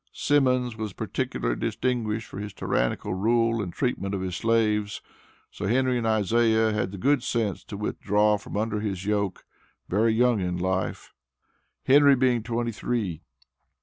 [0.13, 4.99] Simmons was particularly distinguished for his tyrannical rule and treatment of his slaves
[5.51, 9.45] so Henry and Isaiah had the good sense to withdraw from under his yoke,
[9.87, 11.13] very young in life;
[11.85, 13.21] Henry being twenty three.